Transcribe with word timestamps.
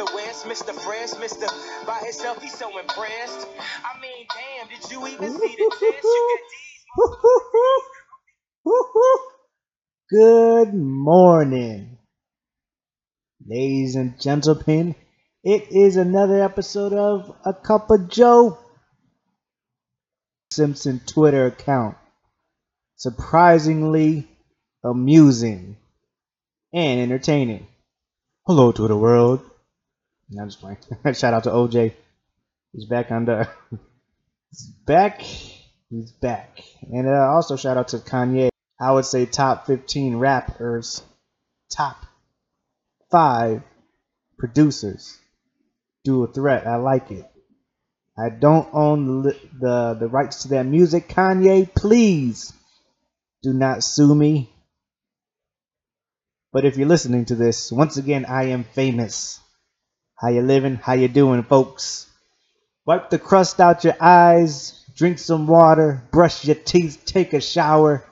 Mr. 0.00 0.14
West, 0.14 0.46
Mr. 0.46 0.72
Fresh, 0.80 1.10
Mr. 1.20 1.46
By 1.86 1.98
himself, 1.98 2.40
he's 2.40 2.56
so 2.56 2.78
impressed. 2.78 3.46
I 3.84 4.00
mean, 4.00 4.26
damn, 4.34 4.66
did 4.68 4.90
you 4.90 5.06
even 5.06 5.38
see 5.38 5.56
the 5.58 5.76
test? 5.78 6.04
You 6.04 6.38
got 6.96 7.18
D's. 8.64 9.20
Good 10.10 10.72
morning, 10.74 11.98
ladies 13.46 13.94
and 13.94 14.18
gentlemen. 14.18 14.94
It 15.44 15.70
is 15.70 15.96
another 15.96 16.42
episode 16.42 16.94
of 16.94 17.36
A 17.44 17.52
Cup 17.52 17.90
of 17.90 18.08
Joe 18.08 18.56
Simpson 20.50 21.02
Twitter 21.06 21.44
account. 21.44 21.98
Surprisingly 22.96 24.26
amusing 24.82 25.76
and 26.72 27.00
entertaining. 27.00 27.66
Hello, 28.46 28.72
Twitter 28.72 28.96
world. 28.96 29.49
No, 30.30 30.44
just 30.44 30.60
playing. 30.60 30.78
Shout 31.14 31.34
out 31.34 31.44
to 31.44 31.50
OJ. 31.50 31.92
He's 32.72 32.86
back 32.86 33.10
under. 33.10 33.48
He's 34.50 34.66
back. 34.86 35.22
He's 35.22 36.12
back. 36.12 36.60
And 36.82 37.08
uh, 37.08 37.32
also 37.32 37.56
shout 37.56 37.76
out 37.76 37.88
to 37.88 37.98
Kanye. 37.98 38.50
I 38.80 38.92
would 38.92 39.04
say 39.04 39.26
top 39.26 39.66
15 39.66 40.16
rappers, 40.16 41.02
top 41.68 42.06
five 43.10 43.62
producers. 44.38 45.18
Do 46.04 46.22
a 46.22 46.32
threat. 46.32 46.66
I 46.66 46.76
like 46.76 47.10
it. 47.10 47.26
I 48.16 48.28
don't 48.30 48.68
own 48.72 49.22
the, 49.22 49.36
the 49.58 49.96
the 50.00 50.08
rights 50.08 50.42
to 50.42 50.48
that 50.48 50.64
music. 50.64 51.08
Kanye, 51.08 51.74
please 51.74 52.52
do 53.42 53.52
not 53.52 53.82
sue 53.82 54.14
me. 54.14 54.52
But 56.52 56.64
if 56.64 56.76
you're 56.76 56.88
listening 56.88 57.26
to 57.26 57.34
this, 57.34 57.72
once 57.72 57.96
again, 57.96 58.24
I 58.24 58.50
am 58.50 58.64
famous. 58.64 59.40
How 60.20 60.28
you 60.28 60.42
living? 60.42 60.76
How 60.76 60.92
you 60.92 61.08
doing, 61.08 61.42
folks? 61.44 62.06
Wipe 62.84 63.08
the 63.08 63.18
crust 63.18 63.58
out 63.58 63.84
your 63.84 63.96
eyes, 63.98 64.84
drink 64.94 65.18
some 65.18 65.46
water, 65.46 66.02
brush 66.10 66.44
your 66.44 66.56
teeth, 66.56 67.04
take 67.06 67.32
a 67.32 67.40
shower. 67.40 68.04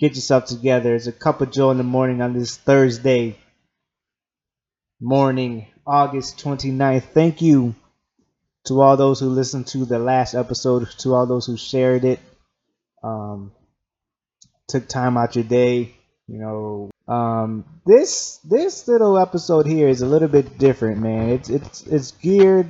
Get 0.00 0.16
yourself 0.16 0.46
together. 0.46 0.96
It's 0.96 1.06
a 1.06 1.12
cup 1.12 1.40
of 1.40 1.52
joe 1.52 1.70
in 1.70 1.76
the 1.76 1.84
morning 1.84 2.20
on 2.22 2.32
this 2.32 2.56
Thursday 2.56 3.38
morning, 5.00 5.68
August 5.86 6.38
29th. 6.38 7.04
Thank 7.14 7.40
you 7.40 7.76
to 8.64 8.80
all 8.80 8.96
those 8.96 9.20
who 9.20 9.28
listened 9.28 9.68
to 9.68 9.84
the 9.84 10.00
last 10.00 10.34
episode, 10.34 10.88
to 10.98 11.14
all 11.14 11.26
those 11.26 11.46
who 11.46 11.56
shared 11.56 12.04
it, 12.04 12.18
um, 13.04 13.52
took 14.66 14.88
time 14.88 15.16
out 15.16 15.36
your 15.36 15.44
day. 15.44 15.94
You 16.26 16.38
know, 16.40 16.90
um, 17.08 17.64
this 17.84 18.38
this 18.38 18.88
little 18.88 19.18
episode 19.18 19.66
here 19.66 19.88
is 19.88 20.02
a 20.02 20.06
little 20.06 20.28
bit 20.28 20.58
different, 20.58 21.00
man. 21.00 21.30
It's 21.30 21.48
it's 21.48 21.82
it's 21.86 22.10
geared. 22.12 22.68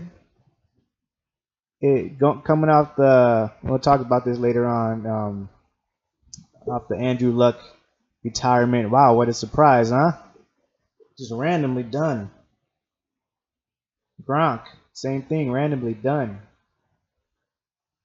It 1.80 2.18
go, 2.18 2.34
coming 2.38 2.70
off 2.70 2.96
the. 2.96 3.52
We'll 3.62 3.78
talk 3.78 4.00
about 4.00 4.24
this 4.24 4.38
later 4.38 4.66
on. 4.66 5.06
Um, 5.06 5.48
off 6.68 6.88
the 6.88 6.96
Andrew 6.96 7.32
Luck 7.32 7.58
retirement. 8.24 8.90
Wow, 8.90 9.14
what 9.14 9.28
a 9.28 9.34
surprise, 9.34 9.90
huh? 9.90 10.12
Just 11.16 11.32
randomly 11.32 11.84
done. 11.84 12.30
Gronk, 14.22 14.64
same 14.92 15.22
thing, 15.22 15.50
randomly 15.50 15.94
done. 15.94 16.40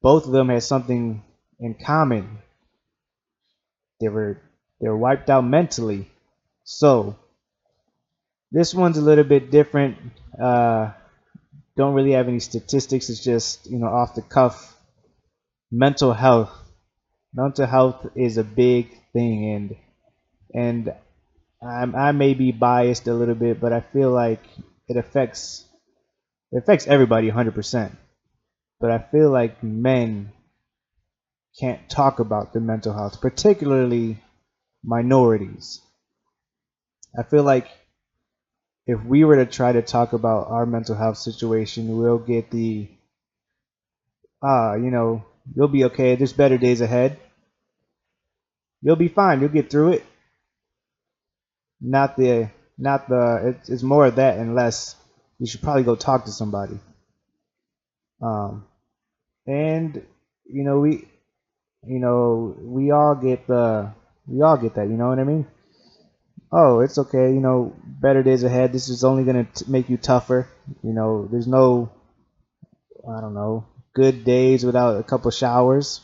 Both 0.01 0.25
of 0.25 0.31
them 0.31 0.49
had 0.49 0.63
something 0.63 1.23
in 1.59 1.75
common. 1.75 2.37
They 3.99 4.09
were 4.09 4.39
they 4.79 4.87
were 4.87 4.97
wiped 4.97 5.29
out 5.29 5.43
mentally. 5.43 6.10
So 6.73 7.17
this 8.49 8.73
one's 8.73 8.97
a 8.97 9.01
little 9.01 9.25
bit 9.25 9.51
different. 9.51 9.97
Uh, 10.41 10.91
don't 11.75 11.93
really 11.93 12.13
have 12.13 12.29
any 12.29 12.39
statistics. 12.39 13.09
It's 13.09 13.23
just 13.23 13.69
you 13.69 13.77
know 13.77 13.87
off 13.87 14.15
the 14.15 14.21
cuff. 14.21 14.73
Mental 15.69 16.13
health. 16.13 16.51
Mental 17.33 17.65
health 17.67 18.07
is 18.15 18.37
a 18.37 18.43
big 18.43 18.89
thing, 19.11 19.51
and 19.53 19.75
and 20.53 20.93
I'm, 21.61 21.93
I 21.93 22.13
may 22.13 22.33
be 22.33 22.53
biased 22.53 23.07
a 23.07 23.13
little 23.13 23.35
bit, 23.35 23.59
but 23.59 23.73
I 23.73 23.81
feel 23.81 24.11
like 24.11 24.43
it 24.87 24.95
affects 24.95 25.65
it 26.53 26.57
affects 26.57 26.87
everybody 26.87 27.29
100%. 27.29 27.91
But 28.79 28.91
I 28.91 28.99
feel 28.99 29.29
like 29.29 29.61
men 29.61 30.31
can't 31.59 31.89
talk 31.89 32.19
about 32.19 32.53
their 32.53 32.61
mental 32.61 32.93
health, 32.93 33.19
particularly 33.19 34.19
minorities. 34.83 35.81
I 37.17 37.23
feel 37.23 37.43
like 37.43 37.67
if 38.87 39.03
we 39.03 39.23
were 39.23 39.37
to 39.37 39.45
try 39.45 39.71
to 39.71 39.81
talk 39.81 40.13
about 40.13 40.47
our 40.47 40.65
mental 40.65 40.95
health 40.95 41.17
situation, 41.17 41.97
we'll 41.97 42.17
get 42.17 42.51
the 42.51 42.87
ah, 44.43 44.75
you 44.75 44.91
know, 44.91 45.23
you'll 45.55 45.67
be 45.67 45.85
okay. 45.85 46.15
There's 46.15 46.33
better 46.33 46.57
days 46.57 46.81
ahead. 46.81 47.17
You'll 48.81 48.95
be 48.95 49.07
fine. 49.07 49.39
You'll 49.41 49.49
get 49.49 49.69
through 49.69 49.93
it 49.93 50.05
not 51.81 52.15
the 52.15 52.49
not 52.77 53.09
the 53.09 53.55
it's, 53.59 53.69
it's 53.69 53.83
more 53.83 54.05
of 54.05 54.15
that 54.15 54.37
and 54.37 54.55
less 54.55 54.95
you 55.39 55.47
should 55.47 55.61
probably 55.61 55.83
go 55.83 55.95
talk 55.95 56.25
to 56.25 56.31
somebody 56.31 56.79
um 58.21 58.65
and 59.47 60.05
you 60.45 60.63
know 60.63 60.79
we 60.79 61.07
you 61.87 61.99
know 61.99 62.55
we 62.59 62.91
all 62.91 63.15
get 63.15 63.47
the 63.47 63.91
we 64.27 64.41
all 64.43 64.57
get 64.57 64.75
that 64.75 64.87
you 64.87 64.93
know 64.93 65.07
what 65.09 65.19
i 65.19 65.23
mean 65.23 65.47
oh 66.51 66.79
it's 66.79 66.97
okay 66.97 67.33
you 67.33 67.39
know 67.39 67.73
better 67.85 68.23
days 68.23 68.43
ahead 68.43 68.71
this 68.71 68.89
is 68.89 69.03
only 69.03 69.23
going 69.23 69.45
to 69.45 69.71
make 69.71 69.89
you 69.89 69.97
tougher 69.97 70.47
you 70.83 70.93
know 70.93 71.27
there's 71.31 71.47
no 71.47 71.91
i 73.09 73.21
don't 73.21 73.33
know 73.33 73.65
good 73.93 74.23
days 74.23 74.65
without 74.65 74.99
a 74.99 75.03
couple 75.03 75.31
showers 75.31 76.01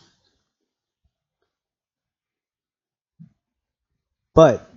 but 4.34 4.70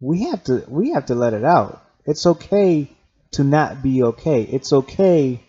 we 0.00 0.24
have 0.24 0.44
to 0.44 0.64
we 0.68 0.92
have 0.92 1.06
to 1.06 1.14
let 1.14 1.34
it 1.34 1.44
out. 1.44 1.82
It's 2.06 2.26
okay 2.26 2.90
to 3.32 3.44
not 3.44 3.82
be 3.82 4.02
okay. 4.02 4.42
It's 4.42 4.72
okay 4.72 5.40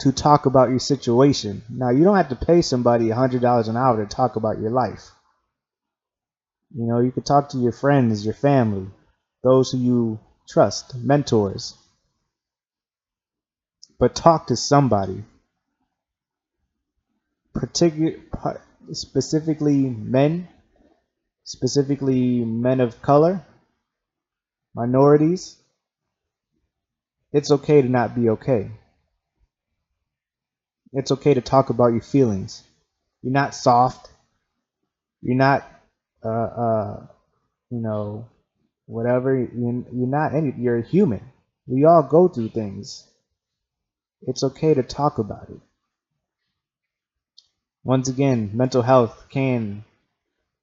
to 0.00 0.12
talk 0.12 0.46
about 0.46 0.70
your 0.70 0.78
situation. 0.78 1.62
Now 1.68 1.90
you 1.90 2.04
don't 2.04 2.16
have 2.16 2.30
to 2.30 2.46
pay 2.46 2.62
somebody 2.62 3.10
a 3.10 3.14
hundred 3.14 3.42
dollars 3.42 3.68
an 3.68 3.76
hour 3.76 4.04
to 4.04 4.12
talk 4.12 4.36
about 4.36 4.60
your 4.60 4.70
life. 4.70 5.10
You 6.76 6.86
know, 6.86 7.00
you 7.00 7.12
could 7.12 7.24
talk 7.24 7.50
to 7.50 7.58
your 7.58 7.72
friends, 7.72 8.24
your 8.24 8.34
family, 8.34 8.88
those 9.42 9.70
who 9.70 9.78
you 9.78 10.20
trust, 10.48 10.94
mentors. 10.96 11.74
But 13.98 14.14
talk 14.14 14.48
to 14.48 14.56
somebody. 14.56 15.24
Particular, 17.54 18.16
specifically 18.92 19.88
men, 19.88 20.48
specifically 21.44 22.44
men 22.44 22.80
of 22.80 23.00
color, 23.00 23.46
minorities, 24.74 25.56
it's 27.32 27.50
okay 27.50 27.82
to 27.82 27.88
not 27.88 28.14
be 28.14 28.30
okay. 28.30 28.70
It's 30.92 31.10
okay 31.10 31.34
to 31.34 31.40
talk 31.40 31.70
about 31.70 31.88
your 31.88 32.00
feelings. 32.00 32.62
You're 33.22 33.32
not 33.32 33.54
soft. 33.54 34.08
You're 35.22 35.36
not, 35.36 35.68
uh, 36.24 36.28
uh, 36.28 37.06
you 37.70 37.80
know, 37.80 38.28
whatever. 38.86 39.36
You're, 39.36 39.84
you're 39.92 40.08
not 40.08 40.34
any. 40.34 40.54
You're 40.58 40.78
a 40.78 40.86
human. 40.86 41.22
We 41.66 41.84
all 41.84 42.02
go 42.02 42.28
through 42.28 42.50
things. 42.50 43.06
It's 44.22 44.42
okay 44.42 44.74
to 44.74 44.82
talk 44.82 45.18
about 45.18 45.50
it. 45.50 45.60
Once 47.82 48.08
again, 48.08 48.50
mental 48.54 48.80
health 48.80 49.26
can 49.28 49.84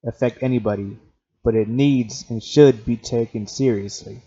affect 0.04 0.42
anybody, 0.42 0.98
but 1.44 1.54
it 1.54 1.68
needs 1.68 2.24
and 2.28 2.42
should 2.42 2.84
be 2.84 2.96
taken 2.96 3.46
seriously. 3.46 4.22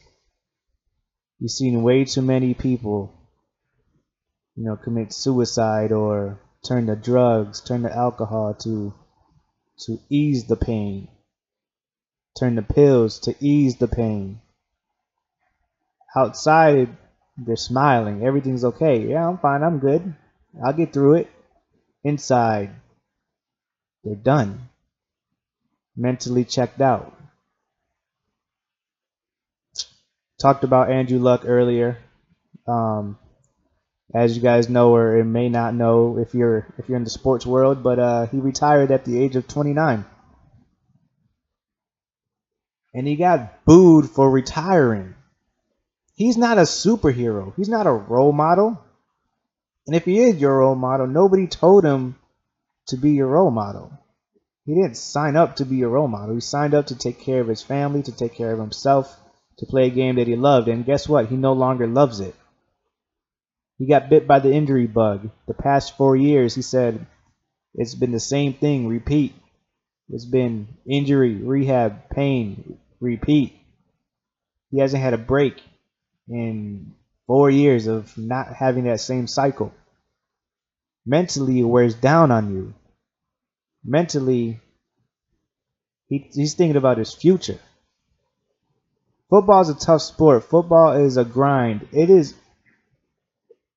You've 1.39 1.51
seen 1.51 1.83
way 1.83 2.05
too 2.05 2.21
many 2.21 2.53
people, 2.53 3.13
you 4.55 4.63
know, 4.63 4.77
commit 4.77 5.11
suicide 5.11 5.91
or 5.91 6.39
turn 6.65 6.87
to 6.87 6.95
drugs, 6.95 7.59
turn 7.59 7.83
to 7.83 7.93
alcohol 7.93 8.53
to 8.61 8.93
to 9.77 9.99
ease 10.09 10.45
the 10.45 10.55
pain, 10.55 11.09
turn 12.39 12.55
to 12.57 12.61
pills 12.61 13.19
to 13.19 13.35
ease 13.39 13.77
the 13.77 13.87
pain. 13.87 14.41
Outside, 16.15 16.89
they're 17.37 17.55
smiling, 17.55 18.23
everything's 18.25 18.63
okay. 18.65 19.07
Yeah, 19.09 19.27
I'm 19.27 19.37
fine, 19.37 19.63
I'm 19.63 19.79
good. 19.79 20.15
I'll 20.63 20.73
get 20.73 20.93
through 20.93 21.15
it. 21.15 21.29
Inside, 22.03 22.71
they're 24.03 24.15
done. 24.15 24.69
mentally 25.97 26.45
checked 26.45 26.81
out. 26.81 27.13
Talked 30.39 30.63
about 30.63 30.91
Andrew 30.91 31.19
Luck 31.19 31.43
earlier. 31.45 31.97
Um, 32.67 33.17
as 34.13 34.35
you 34.35 34.41
guys 34.41 34.69
know 34.69 34.95
or 34.95 35.23
may 35.23 35.49
not 35.49 35.73
know 35.73 36.17
if 36.19 36.33
you're 36.33 36.67
if 36.77 36.87
you're 36.87 36.97
in 36.97 37.03
the 37.03 37.09
sports 37.09 37.45
world, 37.45 37.83
but 37.83 37.99
uh, 37.99 38.25
he 38.27 38.39
retired 38.39 38.91
at 38.91 39.05
the 39.05 39.21
age 39.21 39.35
of 39.35 39.47
29, 39.47 40.05
and 42.95 43.05
he 43.05 43.17
got 43.17 43.65
booed 43.65 44.09
for 44.09 44.31
retiring. 44.31 45.13
He's 46.15 46.37
not 46.37 46.57
a 46.57 46.61
superhero. 46.61 47.53
He's 47.57 47.67
not 47.67 47.87
a 47.87 47.91
role 47.91 48.31
model. 48.31 48.81
And 49.85 49.95
if 49.95 50.05
he 50.05 50.17
is 50.19 50.37
your 50.37 50.59
role 50.59 50.75
model, 50.75 51.05
nobody 51.05 51.45
told 51.45 51.83
him 51.83 52.15
to 52.87 52.95
be 52.95 53.11
your 53.11 53.27
role 53.27 53.51
model. 53.51 53.91
He 54.65 54.73
didn't 54.73 54.95
sign 54.95 55.35
up 55.35 55.57
to 55.57 55.65
be 55.65 55.81
a 55.81 55.89
role 55.89 56.07
model. 56.07 56.35
He 56.35 56.41
signed 56.41 56.73
up 56.73 56.87
to 56.87 56.97
take 56.97 57.19
care 57.19 57.41
of 57.41 57.49
his 57.49 57.61
family, 57.61 58.01
to 58.03 58.13
take 58.13 58.33
care 58.33 58.53
of 58.53 58.59
himself, 58.59 59.13
to 59.57 59.65
play 59.65 59.87
a 59.87 59.91
game 59.91 60.15
that 60.15 60.27
he 60.27 60.37
loved. 60.37 60.69
And 60.69 60.85
guess 60.85 61.07
what? 61.07 61.27
He 61.27 61.35
no 61.35 61.51
longer 61.51 61.87
loves 61.87 62.21
it. 62.21 62.33
He 63.77 63.87
got 63.87 64.09
bit 64.09 64.25
by 64.25 64.39
the 64.39 64.53
injury 64.53 64.87
bug. 64.87 65.29
The 65.47 65.53
past 65.53 65.97
four 65.97 66.15
years, 66.15 66.55
he 66.55 66.61
said, 66.61 67.05
it's 67.73 67.93
been 67.93 68.13
the 68.13 68.21
same 68.21 68.53
thing, 68.53 68.87
repeat. 68.87 69.35
It's 70.07 70.25
been 70.25 70.69
injury, 70.87 71.35
rehab, 71.35 72.09
pain, 72.09 72.79
repeat. 73.05 73.53
He 74.71 74.79
hasn't 74.79 75.01
had 75.01 75.13
a 75.13 75.17
break 75.17 75.61
in 76.27 76.93
four 77.27 77.49
years 77.49 77.87
of 77.87 78.17
not 78.17 78.53
having 78.53 78.85
that 78.85 78.99
same 78.99 79.27
cycle. 79.27 79.73
Mentally, 81.05 81.59
it 81.59 81.63
wears 81.63 81.95
down 81.95 82.31
on 82.31 82.53
you. 82.53 82.73
Mentally, 83.83 84.59
he, 86.07 86.29
he's 86.33 86.55
thinking 86.55 86.77
about 86.77 86.97
his 86.97 87.13
future. 87.13 87.59
Football 89.29 89.61
is 89.61 89.69
a 89.69 89.75
tough 89.75 90.01
sport. 90.01 90.43
Football 90.43 90.93
is 90.93 91.17
a 91.17 91.25
grind. 91.25 91.87
It 91.91 92.09
is 92.09 92.33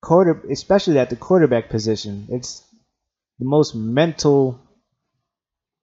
quarter, 0.00 0.42
especially 0.50 0.98
at 0.98 1.10
the 1.10 1.16
quarterback 1.16 1.68
position. 1.68 2.26
It's 2.30 2.62
the 3.38 3.44
most 3.44 3.74
mental 3.74 4.60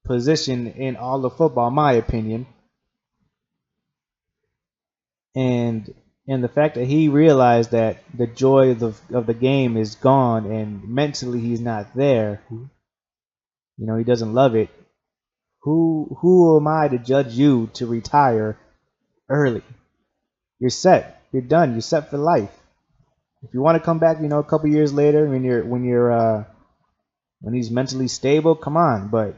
position 0.05 0.67
in 0.67 0.95
all 0.95 1.25
of 1.25 1.37
football, 1.37 1.71
my 1.71 1.93
opinion. 1.93 2.45
And 5.35 5.93
and 6.27 6.43
the 6.43 6.49
fact 6.49 6.75
that 6.75 6.85
he 6.85 7.09
realized 7.09 7.71
that 7.71 7.97
the 8.13 8.25
joy 8.25 8.71
of 8.71 8.79
the, 8.79 8.93
of 9.13 9.27
the 9.27 9.33
game 9.33 9.77
is 9.77 9.95
gone 9.95 10.51
and 10.51 10.87
mentally 10.89 11.39
he's 11.39 11.61
not 11.61 11.93
there, 11.95 12.41
you 12.49 12.69
know, 13.77 13.97
he 13.97 14.03
doesn't 14.03 14.33
love 14.33 14.55
it. 14.55 14.69
Who 15.61 16.17
who 16.21 16.57
am 16.57 16.67
I 16.67 16.87
to 16.87 16.97
judge 16.97 17.33
you 17.33 17.69
to 17.73 17.85
retire 17.85 18.57
early? 19.29 19.63
You're 20.59 20.69
set. 20.69 21.21
You're 21.31 21.41
done. 21.41 21.73
You're 21.73 21.81
set 21.81 22.09
for 22.09 22.17
life. 22.17 22.51
If 23.43 23.53
you 23.53 23.61
want 23.61 23.77
to 23.77 23.85
come 23.85 23.99
back, 23.99 24.21
you 24.21 24.27
know, 24.27 24.39
a 24.39 24.43
couple 24.43 24.69
years 24.69 24.93
later 24.93 25.27
when 25.27 25.43
you're 25.43 25.63
when 25.63 25.83
you're 25.83 26.11
uh, 26.11 26.43
when 27.41 27.53
he's 27.53 27.69
mentally 27.69 28.07
stable, 28.07 28.55
come 28.55 28.77
on. 28.77 29.09
But 29.09 29.35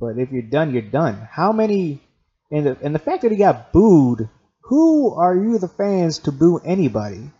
but 0.00 0.18
if 0.18 0.30
you're 0.30 0.42
done, 0.42 0.72
you're 0.72 0.82
done. 0.82 1.28
How 1.30 1.52
many 1.52 2.00
and 2.50 2.66
the 2.66 2.78
and 2.82 2.94
the 2.94 2.98
fact 2.98 3.22
that 3.22 3.32
he 3.32 3.38
got 3.38 3.72
booed 3.72 4.28
who 4.68 5.14
are 5.14 5.34
you, 5.34 5.58
the 5.58 5.66
fans, 5.66 6.18
to 6.20 6.32
boo 6.32 6.58
anybody? 6.62 7.30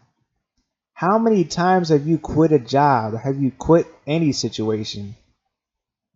How 0.94 1.18
many 1.18 1.44
times 1.44 1.90
have 1.90 2.06
you 2.06 2.18
quit 2.18 2.52
a 2.52 2.58
job? 2.58 3.14
Have 3.18 3.38
you 3.38 3.50
quit 3.50 3.86
any 4.06 4.32
situation 4.32 5.14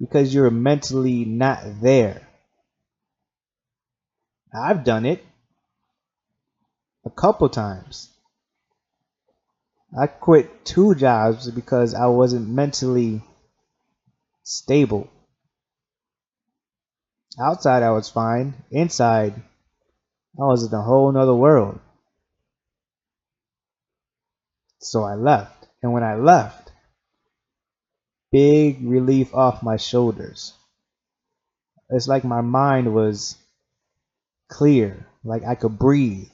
because 0.00 0.34
you're 0.34 0.50
mentally 0.50 1.26
not 1.26 1.82
there? 1.82 2.26
I've 4.54 4.84
done 4.84 5.04
it 5.04 5.22
a 7.04 7.10
couple 7.10 7.50
times. 7.50 8.08
I 9.98 10.06
quit 10.06 10.64
two 10.64 10.94
jobs 10.94 11.50
because 11.50 11.92
I 11.92 12.06
wasn't 12.06 12.48
mentally 12.48 13.22
stable. 14.42 15.10
Outside, 17.40 17.82
I 17.82 17.90
was 17.90 18.10
fine. 18.10 18.54
Inside, 18.70 19.34
I 20.38 20.44
was 20.44 20.64
in 20.64 20.74
a 20.78 20.82
whole 20.82 21.10
nother 21.12 21.34
world. 21.34 21.78
So 24.80 25.02
I 25.02 25.14
left. 25.14 25.66
And 25.82 25.92
when 25.92 26.02
I 26.02 26.16
left, 26.16 26.70
big 28.30 28.82
relief 28.82 29.34
off 29.34 29.62
my 29.62 29.76
shoulders. 29.76 30.52
It's 31.90 32.08
like 32.08 32.24
my 32.24 32.40
mind 32.40 32.94
was 32.94 33.36
clear, 34.48 35.06
like 35.24 35.44
I 35.44 35.54
could 35.54 35.78
breathe. 35.78 36.28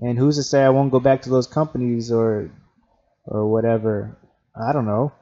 And 0.00 0.16
who's 0.16 0.36
to 0.36 0.42
say 0.42 0.62
I 0.62 0.70
won't 0.70 0.92
go 0.92 1.00
back 1.00 1.22
to 1.22 1.30
those 1.30 1.46
companies 1.46 2.12
or 2.12 2.50
or 3.24 3.50
whatever? 3.50 4.16
I 4.54 4.72
don't 4.72 4.86
know. 4.86 5.12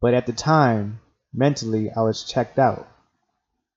But 0.00 0.14
at 0.14 0.26
the 0.26 0.32
time, 0.32 1.00
mentally, 1.32 1.90
I 1.90 2.02
was 2.02 2.24
checked 2.24 2.58
out. 2.58 2.88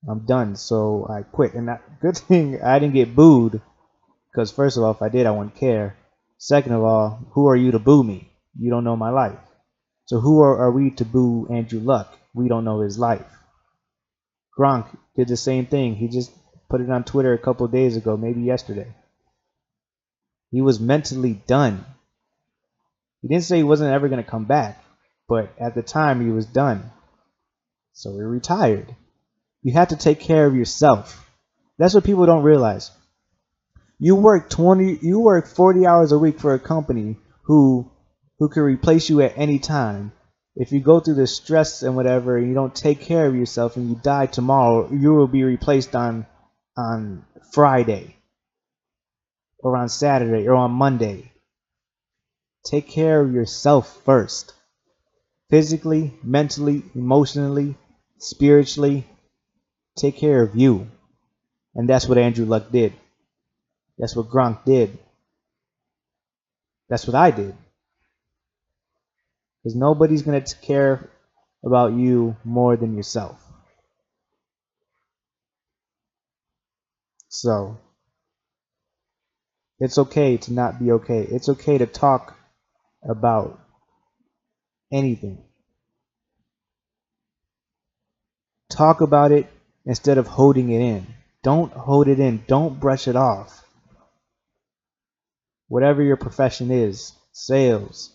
I'm 0.08 0.26
done. 0.26 0.56
So 0.56 1.08
I 1.10 1.24
quit. 1.24 1.54
And 1.54 1.68
that, 1.68 1.82
good 2.02 2.18
thing 2.18 2.62
I 2.62 2.80
didn't 2.80 2.96
get 2.96 3.16
booed 3.16 3.62
because 4.32 4.52
first 4.52 4.78
of 4.78 4.84
all, 4.84 4.92
if 4.92 5.02
I 5.02 5.10
did, 5.10 5.26
I 5.26 5.32
wouldn't 5.32 5.56
care. 5.56 5.96
Second 6.38 6.74
of 6.74 6.84
all, 6.84 7.28
who 7.32 7.48
are 7.48 7.56
you 7.56 7.72
to 7.72 7.80
boo 7.80 8.04
me? 8.04 8.30
You 8.58 8.70
don't 8.70 8.84
know 8.84 8.96
my 8.96 9.10
life. 9.10 9.38
So 10.06 10.20
who 10.20 10.42
are, 10.42 10.58
are 10.58 10.72
we 10.72 10.92
to 10.92 11.06
boo 11.06 11.48
Andrew 11.50 11.80
Luck? 11.80 12.18
We 12.34 12.48
don't 12.48 12.66
know 12.66 12.82
his 12.82 13.00
life. 13.00 13.26
Gronk 14.58 14.88
did 15.16 15.28
the 15.28 15.38
same 15.38 15.66
thing. 15.66 15.96
He 15.96 16.08
just 16.08 16.32
put 16.70 16.82
it 16.82 16.90
on 16.90 17.04
Twitter 17.04 17.34
a 17.34 17.38
couple 17.38 17.68
days 17.68 17.96
ago, 17.96 18.18
maybe 18.18 18.42
yesterday. 18.42 18.94
He 20.52 20.62
was 20.62 20.80
mentally 20.80 21.34
done. 21.48 21.86
He 23.22 23.28
didn't 23.28 23.44
say 23.44 23.58
he 23.58 23.64
wasn't 23.64 23.94
ever 23.94 24.10
going 24.10 24.24
to 24.24 24.30
come 24.30 24.46
back, 24.46 24.84
but 25.28 25.50
at 25.60 25.76
the 25.76 25.82
time 25.82 26.22
he 26.22 26.32
was 26.32 26.46
done. 26.46 26.92
So 27.94 28.12
he 28.12 28.22
retired. 28.22 28.95
You 29.62 29.73
have 29.73 29.90
to 29.90 29.95
take 29.95 30.19
care 30.19 30.45
of 30.45 30.56
yourself. 30.56 31.30
That's 31.78 31.94
what 31.94 32.04
people 32.04 32.26
don't 32.26 32.44
realize. 32.44 32.92
You 34.00 34.16
work 34.16 34.50
20 34.50 35.00
you 35.02 35.19
work 35.19 35.47
40 35.47 35.85
hours 35.85 36.12
a 36.12 36.19
week 36.19 36.40
for 36.40 36.54
a 36.54 36.59
company 36.59 37.18
who 37.44 37.90
who 38.40 38.50
can 38.50 38.64
replace 38.64 39.09
you 39.09 39.21
at 39.21 39.38
any 39.38 39.59
time. 39.59 40.12
If 40.56 40.71
you 40.71 40.81
go 40.81 41.00
through 41.00 41.16
the 41.16 41.28
stress 41.28 41.83
and 41.83 41.95
whatever 41.95 42.38
and 42.38 42.47
you 42.47 42.54
don't 42.54 42.76
take 42.76 43.02
care 43.02 43.26
of 43.26 43.35
yourself 43.35 43.78
and 43.78 43.90
you 43.90 43.95
die 43.95 44.26
tomorrow, 44.26 44.92
you 44.92 45.14
will 45.14 45.28
be 45.28 45.44
replaced 45.44 45.95
on 45.95 46.26
on 46.76 47.26
Friday 47.54 48.16
or 49.59 49.78
on 49.78 49.88
Saturday 49.88 50.47
or 50.47 50.56
on 50.56 50.71
Monday. 50.71 51.31
Take 52.66 52.90
care 52.90 53.21
of 53.21 53.31
yourself 53.31 54.02
first. 54.04 54.54
Physically, 55.50 56.14
mentally, 56.23 56.83
emotionally, 56.95 57.78
spiritually, 58.18 59.06
take 59.96 60.18
care 60.18 60.42
of 60.42 60.56
you. 60.56 60.88
And 61.76 61.90
that's 61.90 62.08
what 62.08 62.18
Andrew 62.18 62.46
Luck 62.46 62.72
did. 62.72 62.94
That's 63.98 64.16
what 64.16 64.30
Gronk 64.30 64.64
did. 64.66 64.98
That's 66.90 67.08
what 67.08 67.16
I 67.16 67.32
did. 67.32 67.56
Because 69.64 69.76
nobody's 69.76 70.22
going 70.22 70.44
to 70.44 70.56
care 70.58 71.10
about 71.64 71.94
you 71.94 72.36
more 72.44 72.76
than 72.76 72.96
yourself. 72.96 73.40
So, 77.30 77.78
it's 79.80 79.98
okay 79.98 80.38
to 80.38 80.54
not 80.54 80.80
be 80.80 80.92
okay. 80.92 81.22
It's 81.22 81.50
okay 81.50 81.78
to 81.78 81.86
talk 81.88 82.38
about 83.08 83.60
anything. 84.92 85.44
Talk 88.73 89.01
about 89.01 89.31
it 89.31 89.45
instead 89.85 90.18
of 90.18 90.25
holding 90.25 90.71
it 90.71 90.81
in. 90.81 91.06
Don't 91.44 91.71
hold 91.71 92.07
it 92.07 92.19
in. 92.19 92.44
Don't 92.47 92.80
brush 92.80 93.07
it 93.07 93.15
off. 93.15 93.63
Whatever 95.68 96.01
your 96.01 96.18
profession 96.18 96.71
is 96.71 97.13
sales, 97.33 98.11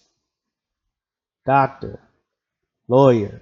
doctor, 1.46 2.00
lawyer, 2.88 3.40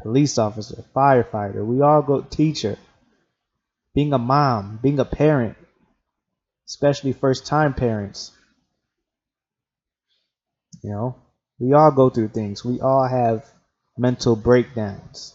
police 0.00 0.38
officer, 0.38 0.82
firefighter, 0.96 1.66
we 1.66 1.82
all 1.82 2.00
go 2.00 2.22
teacher, 2.22 2.78
being 3.94 4.14
a 4.14 4.18
mom, 4.18 4.80
being 4.82 5.00
a 5.00 5.04
parent, 5.04 5.58
especially 6.66 7.12
first 7.12 7.44
time 7.44 7.74
parents. 7.74 8.32
You 10.82 10.92
know, 10.92 11.16
we 11.58 11.74
all 11.74 11.90
go 11.90 12.08
through 12.08 12.28
things. 12.28 12.64
We 12.64 12.80
all 12.80 13.06
have 13.06 13.44
mental 13.98 14.36
breakdowns. 14.36 15.34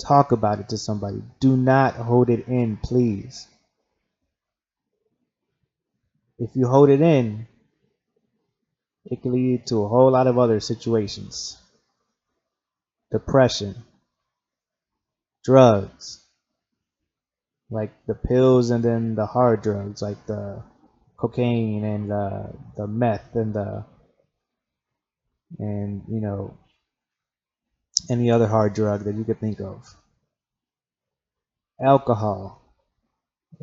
Talk 0.00 0.32
about 0.32 0.60
it 0.60 0.68
to 0.70 0.78
somebody. 0.78 1.22
Do 1.40 1.56
not 1.56 1.94
hold 1.94 2.30
it 2.30 2.46
in, 2.46 2.76
please. 2.76 3.46
If 6.38 6.50
you 6.54 6.68
hold 6.68 6.88
it 6.88 7.00
in, 7.00 7.48
it 9.04 9.22
can 9.22 9.32
lead 9.32 9.66
to 9.66 9.82
a 9.82 9.88
whole 9.88 10.12
lot 10.12 10.28
of 10.28 10.38
other 10.38 10.60
situations. 10.60 11.58
Depression, 13.10 13.74
drugs, 15.42 16.22
like 17.70 17.90
the 18.06 18.14
pills 18.14 18.70
and 18.70 18.84
then 18.84 19.14
the 19.14 19.26
hard 19.26 19.62
drugs, 19.62 20.00
like 20.00 20.26
the 20.26 20.62
cocaine 21.16 21.84
and 21.84 22.10
the, 22.10 22.54
the 22.76 22.86
meth 22.86 23.34
and 23.34 23.54
the 23.54 23.84
and 25.58 26.02
you 26.08 26.20
know 26.20 26.58
any 28.10 28.30
other 28.30 28.46
hard 28.46 28.74
drug 28.74 29.04
that 29.04 29.14
you 29.14 29.24
could 29.24 29.40
think 29.40 29.60
of. 29.60 29.94
Alcohol. 31.80 32.60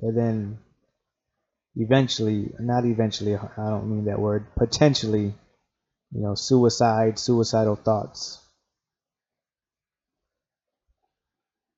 And 0.01 0.17
then 0.17 0.59
eventually, 1.75 2.51
not 2.59 2.85
eventually, 2.85 3.35
I 3.35 3.69
don't 3.69 3.89
mean 3.89 4.05
that 4.05 4.19
word, 4.19 4.47
potentially, 4.55 5.33
you 6.11 6.21
know, 6.21 6.35
suicide, 6.35 7.19
suicidal 7.19 7.75
thoughts. 7.75 8.39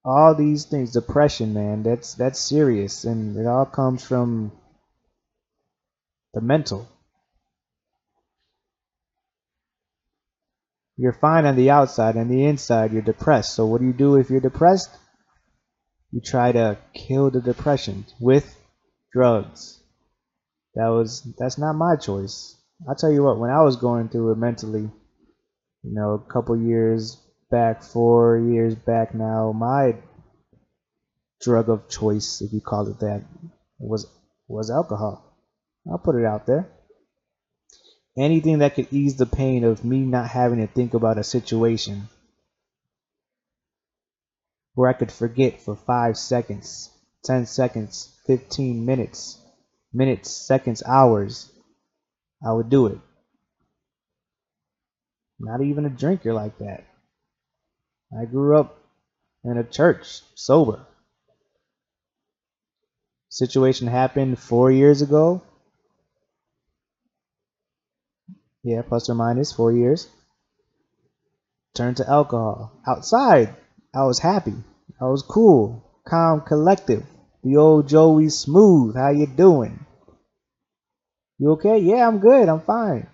All 0.04 0.36
these 0.36 0.66
things, 0.66 0.94
depression, 0.94 1.54
man, 1.54 1.84
that's 1.84 2.14
that's 2.14 2.40
serious 2.40 3.04
and 3.04 3.36
it 3.38 3.46
all 3.46 3.66
comes 3.66 4.04
from 4.06 4.54
the 6.34 6.40
mental. 6.40 6.88
You're 10.98 11.14
fine 11.14 11.46
on 11.46 11.56
the 11.56 11.70
outside, 11.70 12.16
and 12.16 12.30
the 12.30 12.46
inside 12.46 12.92
you're 12.92 13.04
depressed. 13.04 13.54
So 13.54 13.68
what 13.68 13.82
do 13.82 13.88
you 13.88 13.94
do 13.94 14.16
if 14.16 14.32
you're 14.32 14.40
depressed? 14.40 14.90
You 16.12 16.22
try 16.22 16.52
to 16.52 16.78
kill 16.96 17.30
the 17.30 17.42
depression 17.42 18.06
with 18.20 18.58
drugs. 19.14 19.80
That 20.74 20.88
was 20.88 21.22
that's 21.38 21.60
not 21.60 21.74
my 21.74 21.96
choice. 21.98 22.56
I'll 22.88 22.96
tell 22.96 23.12
you 23.12 23.24
what, 23.24 23.40
when 23.40 23.52
I 23.52 23.62
was 23.62 23.76
going 23.76 24.10
through 24.10 24.32
it 24.32 24.38
mentally, 24.38 24.90
you 25.84 25.94
know, 25.94 26.14
a 26.14 26.34
couple 26.34 26.58
years 26.58 27.18
back, 27.52 27.84
four 27.84 28.40
years 28.40 28.74
back 28.74 29.14
now, 29.14 29.52
my 29.52 29.96
drug 31.42 31.70
of 31.70 31.90
choice, 31.90 32.42
if 32.42 32.54
you 32.54 32.62
call 32.62 32.88
it 32.88 33.00
that, 33.00 33.24
was 33.80 34.08
was 34.48 34.72
alcohol. 34.72 35.38
I'll 35.90 36.00
put 36.00 36.16
it 36.16 36.26
out 36.26 36.48
there 36.48 36.72
anything 38.18 38.60
that 38.60 38.76
could 38.76 38.88
ease 38.92 39.16
the 39.16 39.26
pain 39.26 39.64
of 39.64 39.86
me 39.86 40.00
not 40.00 40.28
having 40.28 40.60
to 40.60 40.68
think 40.68 40.94
about 40.94 41.20
a 41.20 41.24
situation 41.24 42.10
where 44.74 44.90
I 44.90 44.94
could 44.94 45.12
forget 45.12 45.62
for 45.62 45.76
five 45.76 46.18
seconds, 46.18 46.90
10 47.24 47.46
seconds, 47.46 48.16
15 48.26 48.86
minutes, 48.86 49.40
minutes, 49.94 50.32
seconds, 50.32 50.84
hours, 50.86 51.52
I 52.46 52.52
would 52.52 52.70
do 52.70 52.88
it. 52.88 53.00
Not 55.40 55.62
even 55.62 55.86
a 55.86 55.90
drinker 55.90 56.34
like 56.34 56.58
that. 56.60 56.84
I 58.20 58.26
grew 58.26 58.58
up 58.58 58.78
in 59.44 59.58
a 59.58 59.64
church, 59.64 60.22
sober. 60.36 60.86
Situation 63.30 63.88
happened 63.88 64.40
four 64.40 64.72
years 64.72 65.02
ago. 65.02 65.42
Yeah, 68.64 68.82
plus 68.82 69.10
or 69.10 69.16
minus 69.16 69.52
four 69.52 69.72
years. 69.72 70.08
Turned 71.76 71.98
to 71.98 72.10
alcohol. 72.10 72.72
Outside, 72.88 73.56
I 73.94 74.04
was 74.04 74.20
happy. 74.20 74.56
I 75.00 75.06
was 75.06 75.22
cool, 75.22 75.84
calm, 76.08 76.42
collective. 76.42 77.06
The 77.44 77.58
old 77.58 77.88
Joey 77.88 78.30
Smooth. 78.30 78.96
How 78.96 79.10
you 79.10 79.28
doing? 79.28 79.86
You 81.38 81.52
okay? 81.52 81.78
Yeah, 81.78 82.08
I'm 82.08 82.20
good. 82.20 82.50
I'm 82.50 82.62
fine. 82.62 83.08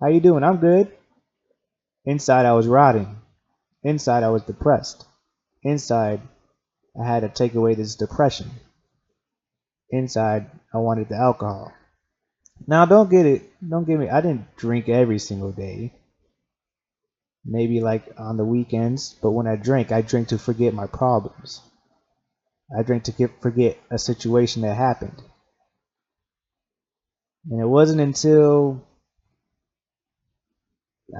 How 0.00 0.08
you 0.08 0.20
doing? 0.20 0.44
I'm 0.44 0.58
good. 0.58 0.90
Inside, 2.04 2.46
I 2.46 2.52
was 2.52 2.66
rotting. 2.66 3.16
Inside, 3.82 4.22
I 4.22 4.30
was 4.30 4.42
depressed. 4.42 5.04
Inside, 5.62 6.20
I 7.00 7.06
had 7.06 7.20
to 7.20 7.28
take 7.28 7.54
away 7.54 7.74
this 7.74 7.96
depression. 7.96 8.50
Inside, 9.90 10.50
I 10.72 10.78
wanted 10.78 11.08
the 11.08 11.16
alcohol. 11.16 11.72
Now, 12.66 12.84
don't 12.84 13.10
get 13.10 13.26
it. 13.26 13.42
Don't 13.66 13.86
get 13.86 13.98
me. 13.98 14.08
I 14.08 14.20
didn't 14.20 14.56
drink 14.56 14.88
every 14.88 15.18
single 15.18 15.52
day. 15.52 15.92
Maybe 17.44 17.80
like 17.80 18.04
on 18.18 18.36
the 18.36 18.44
weekends, 18.44 19.16
but 19.20 19.32
when 19.32 19.48
I 19.48 19.56
drink, 19.56 19.90
I 19.90 20.02
drink 20.02 20.28
to 20.28 20.38
forget 20.38 20.74
my 20.74 20.86
problems. 20.86 21.60
I 22.76 22.82
drink 22.82 23.04
to 23.04 23.12
get, 23.12 23.42
forget 23.42 23.78
a 23.90 23.98
situation 23.98 24.62
that 24.62 24.76
happened. 24.76 25.20
And 27.50 27.60
it 27.60 27.66
wasn't 27.66 28.00
until 28.00 28.86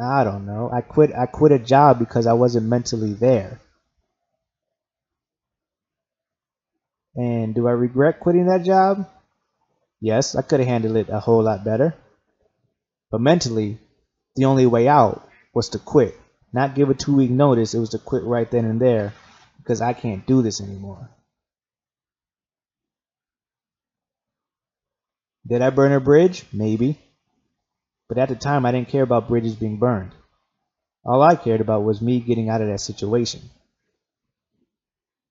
I 0.00 0.24
don't 0.24 0.46
know. 0.46 0.70
I 0.72 0.80
quit 0.80 1.12
I 1.12 1.26
quit 1.26 1.52
a 1.52 1.58
job 1.58 1.98
because 1.98 2.26
I 2.26 2.32
wasn't 2.32 2.66
mentally 2.66 3.12
there. 3.12 3.60
And 7.14 7.54
do 7.54 7.66
I 7.66 7.72
regret 7.72 8.20
quitting 8.20 8.46
that 8.46 8.64
job? 8.64 9.06
Yes, 10.02 10.34
I 10.34 10.42
could 10.42 10.58
have 10.58 10.68
handled 10.68 10.96
it 10.96 11.08
a 11.10 11.20
whole 11.20 11.44
lot 11.44 11.64
better. 11.64 11.94
But 13.12 13.20
mentally, 13.20 13.78
the 14.34 14.46
only 14.46 14.66
way 14.66 14.88
out 14.88 15.28
was 15.54 15.68
to 15.70 15.78
quit. 15.78 16.18
Not 16.52 16.74
give 16.74 16.90
a 16.90 16.94
two 16.94 17.14
week 17.14 17.30
notice, 17.30 17.72
it 17.72 17.78
was 17.78 17.90
to 17.90 17.98
quit 17.98 18.24
right 18.24 18.50
then 18.50 18.64
and 18.64 18.80
there 18.80 19.14
because 19.58 19.80
I 19.80 19.92
can't 19.92 20.26
do 20.26 20.42
this 20.42 20.60
anymore. 20.60 21.08
Did 25.46 25.62
I 25.62 25.70
burn 25.70 25.92
a 25.92 26.00
bridge? 26.00 26.46
Maybe. 26.52 26.98
But 28.08 28.18
at 28.18 28.28
the 28.28 28.34
time, 28.34 28.66
I 28.66 28.72
didn't 28.72 28.88
care 28.88 29.04
about 29.04 29.28
bridges 29.28 29.54
being 29.54 29.78
burned. 29.78 30.10
All 31.04 31.22
I 31.22 31.36
cared 31.36 31.60
about 31.60 31.84
was 31.84 32.02
me 32.02 32.18
getting 32.18 32.48
out 32.48 32.60
of 32.60 32.66
that 32.66 32.80
situation. 32.80 33.42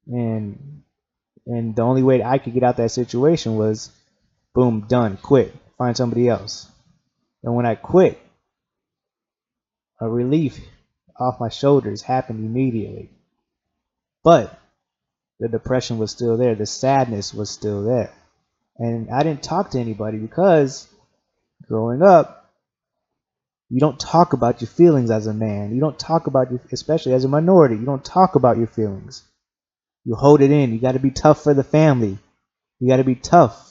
And 0.08 0.84
and 1.46 1.76
the 1.76 1.82
only 1.82 2.04
way 2.04 2.24
I 2.24 2.38
could 2.38 2.54
get 2.54 2.64
out 2.64 2.78
that 2.78 2.92
situation 2.92 3.58
was 3.58 3.92
Boom, 4.54 4.86
done. 4.88 5.18
Quit. 5.18 5.54
Find 5.78 5.96
somebody 5.96 6.28
else. 6.28 6.68
And 7.44 7.56
when 7.56 7.66
I 7.66 7.76
quit, 7.76 8.20
a 10.00 10.10
relief 10.10 10.60
off 11.20 11.40
my 11.40 11.50
shoulders 11.50 12.02
happened 12.02 12.40
immediately. 12.40 13.10
But 14.24 14.58
the 15.40 15.48
depression 15.48 15.98
was 15.98 16.12
still 16.12 16.38
there. 16.38 16.56
The 16.56 16.66
sadness 16.66 17.34
was 17.34 17.50
still 17.50 17.84
there. 17.84 18.12
And 18.78 19.10
I 19.10 19.24
didn't 19.24 19.44
talk 19.44 19.72
to 19.72 19.80
anybody 19.80 20.18
because 20.18 20.88
growing 21.68 22.02
up, 22.02 22.50
you 23.70 23.80
don't 23.80 24.00
talk 24.00 24.34
about 24.34 24.62
your 24.62 24.68
feelings 24.68 25.12
as 25.12 25.28
a 25.28 25.34
man. 25.34 25.74
You 25.74 25.80
don't 25.80 25.98
talk 25.98 26.28
about 26.28 26.52
your, 26.52 26.60
especially 26.72 27.14
as 27.14 27.24
a 27.24 27.30
minority, 27.30 27.76
you 27.76 27.86
don't 27.86 28.04
talk 28.04 28.36
about 28.36 28.58
your 28.58 28.68
feelings. 28.68 29.24
You 30.04 30.16
hold 30.16 30.42
it 30.42 30.52
in. 30.52 30.74
You 30.74 30.80
got 30.80 30.94
to 30.94 31.00
be 31.00 31.12
tough 31.12 31.44
for 31.44 31.54
the 31.54 31.64
family. 31.64 32.18
You 32.80 32.88
got 32.88 32.98
to 32.98 33.04
be 33.04 33.16
tough. 33.16 33.71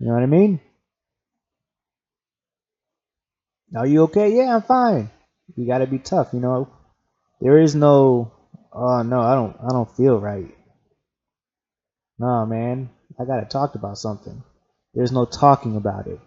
You 0.00 0.06
know 0.06 0.14
what 0.14 0.22
I 0.22 0.26
mean? 0.26 0.60
Are 3.76 3.86
you 3.86 4.04
okay? 4.04 4.34
Yeah, 4.34 4.56
I'm 4.56 4.62
fine. 4.62 5.10
You 5.56 5.66
gotta 5.66 5.86
be 5.86 5.98
tough, 5.98 6.30
you 6.32 6.40
know. 6.40 6.68
There 7.40 7.58
is 7.58 7.74
no 7.74 8.32
oh 8.72 9.02
no, 9.02 9.20
I 9.20 9.34
don't 9.34 9.56
I 9.60 9.68
don't 9.68 9.90
feel 9.96 10.18
right. 10.18 10.56
No 12.18 12.46
man, 12.46 12.88
I 13.18 13.26
gotta 13.26 13.44
talk 13.46 13.74
about 13.74 13.98
something. 13.98 14.42
There's 14.94 15.12
no 15.12 15.26
talking 15.26 15.76
about 15.76 16.06
it. 16.06 16.18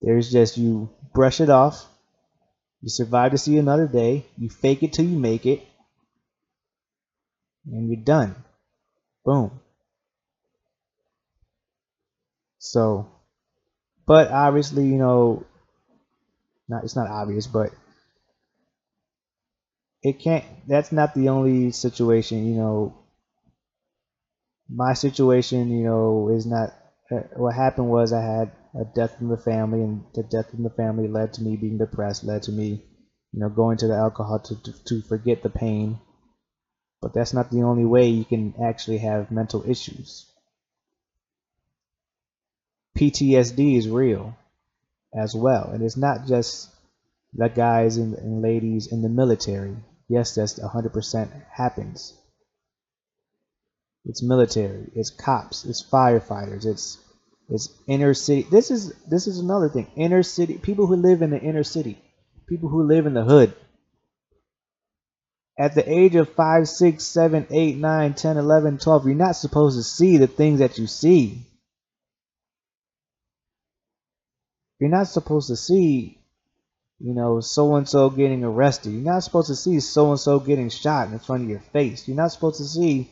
There's 0.00 0.32
just 0.32 0.56
you 0.56 0.88
brush 1.12 1.40
it 1.40 1.50
off. 1.50 1.86
You 2.80 2.88
survive 2.88 3.32
to 3.32 3.38
see 3.38 3.58
another 3.58 3.86
day. 3.86 4.24
You 4.38 4.48
fake 4.48 4.82
it 4.82 4.94
till 4.94 5.04
you 5.04 5.18
make 5.18 5.44
it. 5.44 5.62
And 7.66 7.88
you're 7.88 8.02
done. 8.02 8.34
Boom. 9.24 9.60
So, 12.62 13.10
but 14.06 14.30
obviously, 14.30 14.86
you 14.86 14.98
know, 14.98 15.44
not 16.68 16.84
it's 16.84 16.96
not 16.96 17.08
obvious, 17.08 17.46
but 17.46 17.72
it 20.02 20.20
can't. 20.20 20.44
That's 20.68 20.92
not 20.92 21.12
the 21.14 21.28
only 21.28 21.72
situation. 21.72 22.46
You 22.46 22.54
know, 22.54 22.94
my 24.68 24.92
situation, 24.94 25.70
you 25.70 25.84
know, 25.84 26.28
is 26.28 26.46
not. 26.46 26.74
Uh, 27.10 27.20
what 27.36 27.54
happened 27.54 27.88
was 27.88 28.12
I 28.12 28.22
had 28.22 28.50
a 28.74 28.84
death 28.84 29.20
in 29.20 29.28
the 29.28 29.36
family, 29.36 29.82
and 29.82 30.04
the 30.14 30.24
death 30.24 30.52
in 30.54 30.62
the 30.64 30.70
family 30.70 31.06
led 31.06 31.32
to 31.34 31.42
me 31.42 31.56
being 31.56 31.78
depressed, 31.78 32.24
led 32.24 32.42
to 32.44 32.52
me, 32.52 32.82
you 33.32 33.38
know, 33.40 33.48
going 33.48 33.76
to 33.78 33.86
the 33.86 33.94
alcohol 33.94 34.40
to, 34.40 34.60
to, 34.62 34.84
to 34.84 35.02
forget 35.02 35.42
the 35.44 35.50
pain. 35.50 36.00
But 37.02 37.12
that's 37.12 37.34
not 37.34 37.50
the 37.50 37.64
only 37.64 37.84
way 37.84 38.08
you 38.08 38.24
can 38.24 38.54
actually 38.58 38.96
have 38.96 39.30
mental 39.30 39.62
issues. 39.68 40.31
PTSD 42.96 43.76
is 43.78 43.88
real 43.88 44.36
as 45.14 45.34
well. 45.34 45.70
And 45.72 45.82
it's 45.82 45.96
not 45.96 46.26
just 46.26 46.68
the 47.34 47.48
guys 47.48 47.96
and, 47.96 48.14
and 48.14 48.42
ladies 48.42 48.92
in 48.92 49.02
the 49.02 49.08
military. 49.08 49.76
Yes, 50.08 50.34
that's 50.34 50.58
100% 50.58 51.44
happens. 51.50 52.14
It's 54.04 54.22
military, 54.22 54.90
it's 54.96 55.10
cops, 55.10 55.64
it's 55.64 55.82
firefighters, 55.82 56.66
it's 56.66 56.98
It's 57.48 57.68
inner 57.86 58.14
city. 58.14 58.46
This 58.50 58.70
is 58.70 58.92
this 59.08 59.26
is 59.26 59.38
another 59.38 59.68
thing. 59.68 59.86
Inner 59.96 60.22
city 60.22 60.58
people 60.58 60.86
who 60.86 60.96
live 60.96 61.22
in 61.22 61.30
the 61.30 61.40
inner 61.40 61.64
city, 61.64 61.98
people 62.46 62.68
who 62.68 62.82
live 62.84 63.06
in 63.06 63.14
the 63.14 63.24
hood. 63.24 63.54
At 65.58 65.74
the 65.74 65.88
age 65.88 66.14
of 66.14 66.32
5, 66.34 66.66
6, 66.66 67.04
7, 67.04 67.46
8, 67.50 67.76
9, 67.76 68.14
10, 68.14 68.36
11, 68.38 68.78
12, 68.78 69.06
you're 69.06 69.14
not 69.14 69.36
supposed 69.36 69.78
to 69.78 69.82
see 69.82 70.16
the 70.16 70.26
things 70.26 70.60
that 70.60 70.78
you 70.78 70.86
see. 70.86 71.46
You're 74.82 74.90
not 74.90 75.06
supposed 75.06 75.46
to 75.46 75.54
see, 75.54 76.18
you 76.98 77.14
know, 77.14 77.38
so 77.38 77.76
and 77.76 77.88
so 77.88 78.10
getting 78.10 78.42
arrested. 78.42 78.90
You're 78.90 79.12
not 79.12 79.22
supposed 79.22 79.46
to 79.46 79.54
see 79.54 79.78
so 79.78 80.10
and 80.10 80.18
so 80.18 80.40
getting 80.40 80.70
shot 80.70 81.12
in 81.12 81.20
front 81.20 81.44
of 81.44 81.48
your 81.48 81.60
face. 81.60 82.08
You're 82.08 82.16
not 82.16 82.32
supposed 82.32 82.56
to 82.56 82.64
see, 82.64 83.08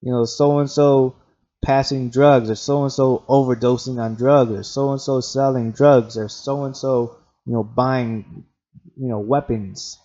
you 0.00 0.12
know, 0.12 0.24
so 0.26 0.60
and 0.60 0.70
so 0.70 1.16
passing 1.60 2.10
drugs 2.10 2.50
or 2.50 2.54
so 2.54 2.84
and 2.84 2.92
so 2.92 3.24
overdosing 3.28 4.00
on 4.00 4.14
drugs 4.14 4.52
or 4.52 4.62
so 4.62 4.92
and 4.92 5.00
so 5.00 5.20
selling 5.20 5.72
drugs 5.72 6.16
or 6.16 6.28
so 6.28 6.62
and 6.62 6.76
so 6.76 7.16
you 7.46 7.52
know 7.52 7.64
buying 7.64 8.44
you 8.96 9.08
know 9.08 9.18
weapons 9.18 9.98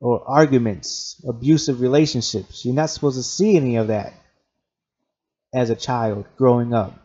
or 0.00 0.26
arguments 0.26 1.22
abusive 1.28 1.82
relationships 1.82 2.64
you're 2.64 2.74
not 2.74 2.88
supposed 2.88 3.18
to 3.18 3.22
see 3.22 3.54
any 3.54 3.76
of 3.76 3.88
that 3.88 4.14
as 5.52 5.68
a 5.68 5.76
child 5.76 6.24
growing 6.38 6.72
up 6.72 7.01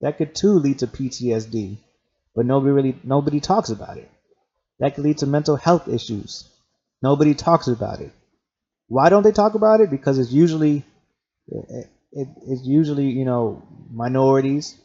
that 0.00 0.18
could 0.18 0.34
too 0.34 0.54
lead 0.54 0.80
to 0.80 0.86
PTSD 0.86 1.78
but 2.34 2.46
nobody 2.46 2.72
really 2.72 3.00
nobody 3.04 3.40
talks 3.40 3.70
about 3.70 3.96
it 3.96 4.10
that 4.78 4.94
could 4.94 5.04
lead 5.04 5.18
to 5.18 5.26
mental 5.26 5.56
health 5.56 5.88
issues 5.88 6.48
nobody 7.02 7.34
talks 7.34 7.68
about 7.68 8.00
it 8.00 8.12
why 8.88 9.08
don't 9.08 9.22
they 9.22 9.32
talk 9.32 9.54
about 9.54 9.80
it 9.80 9.90
because 9.90 10.18
it's 10.18 10.32
usually 10.32 10.84
it, 11.46 11.86
it, 12.12 12.28
it's 12.46 12.64
usually 12.64 13.10
you 13.10 13.24
know 13.24 13.62
minorities, 13.90 14.76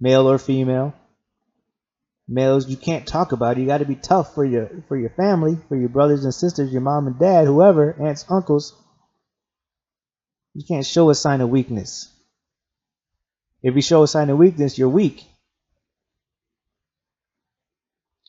male 0.00 0.30
or 0.30 0.38
female. 0.38 0.94
Males 2.28 2.68
you 2.68 2.76
can't 2.76 3.06
talk 3.06 3.32
about. 3.32 3.58
It. 3.58 3.60
You 3.60 3.66
got 3.66 3.78
to 3.78 3.84
be 3.84 3.96
tough 3.96 4.34
for 4.34 4.44
your 4.44 4.70
for 4.88 4.96
your 4.96 5.10
family, 5.10 5.58
for 5.68 5.76
your 5.76 5.88
brothers 5.88 6.24
and 6.24 6.34
sisters, 6.34 6.72
your 6.72 6.80
mom 6.80 7.06
and 7.06 7.18
dad, 7.18 7.46
whoever, 7.46 7.94
aunts, 8.00 8.24
uncles. 8.30 8.74
You 10.54 10.64
can't 10.66 10.86
show 10.86 11.10
a 11.10 11.14
sign 11.14 11.40
of 11.40 11.50
weakness. 11.50 12.08
If 13.62 13.76
you 13.76 13.82
show 13.82 14.02
a 14.02 14.08
sign 14.08 14.30
of 14.30 14.38
weakness, 14.38 14.76
you're 14.76 14.88
weak. 14.88 15.24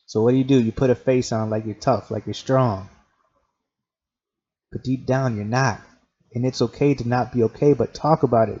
So 0.06 0.22
what 0.22 0.30
do 0.30 0.36
you 0.36 0.44
do? 0.44 0.62
You 0.62 0.70
put 0.70 0.90
a 0.90 0.94
face 0.94 1.32
on 1.32 1.50
like 1.50 1.66
you're 1.66 1.74
tough, 1.74 2.10
like 2.10 2.26
you're 2.26 2.34
strong. 2.34 2.88
But 4.70 4.84
deep 4.84 5.06
down, 5.06 5.36
you're 5.36 5.44
not. 5.44 5.80
And 6.34 6.44
it's 6.44 6.62
okay 6.62 6.94
to 6.94 7.08
not 7.08 7.32
be 7.32 7.44
okay, 7.44 7.72
but 7.72 7.94
talk 7.94 8.22
about 8.22 8.48
it 8.48 8.60